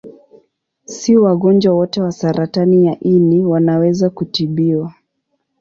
[0.85, 4.93] Si wagonjwa wote wa saratani ya ini wanaweza kutibiwa.